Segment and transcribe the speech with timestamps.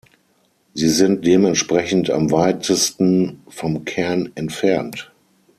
[0.73, 5.11] Sie sind dementsprechend am weitesten vom Kern entfernt.